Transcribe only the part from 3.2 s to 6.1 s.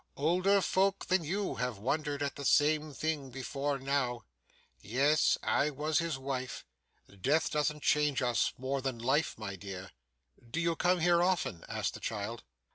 before now. Yes, I was